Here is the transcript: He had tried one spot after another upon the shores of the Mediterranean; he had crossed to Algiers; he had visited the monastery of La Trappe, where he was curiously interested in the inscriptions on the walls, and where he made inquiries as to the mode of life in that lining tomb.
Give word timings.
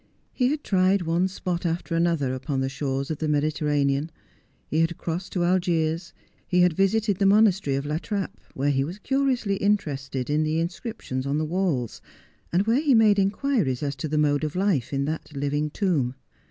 He 0.33 0.47
had 0.49 0.63
tried 0.63 1.03
one 1.03 1.27
spot 1.27 1.63
after 1.63 1.93
another 1.93 2.33
upon 2.33 2.59
the 2.59 2.69
shores 2.69 3.11
of 3.11 3.19
the 3.19 3.27
Mediterranean; 3.27 4.09
he 4.67 4.79
had 4.79 4.97
crossed 4.97 5.31
to 5.33 5.43
Algiers; 5.43 6.11
he 6.47 6.61
had 6.61 6.73
visited 6.73 7.17
the 7.19 7.27
monastery 7.27 7.75
of 7.75 7.85
La 7.85 7.99
Trappe, 7.99 8.41
where 8.55 8.71
he 8.71 8.83
was 8.83 8.97
curiously 8.97 9.57
interested 9.57 10.27
in 10.27 10.41
the 10.41 10.59
inscriptions 10.59 11.27
on 11.27 11.37
the 11.37 11.45
walls, 11.45 12.01
and 12.51 12.65
where 12.65 12.81
he 12.81 12.95
made 12.95 13.19
inquiries 13.19 13.83
as 13.83 13.95
to 13.97 14.07
the 14.07 14.17
mode 14.17 14.43
of 14.43 14.55
life 14.55 14.91
in 14.91 15.05
that 15.05 15.35
lining 15.35 15.69
tomb. 15.69 16.15